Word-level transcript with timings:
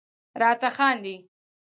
راته 0.41 0.69
خاندي.. 0.77 1.15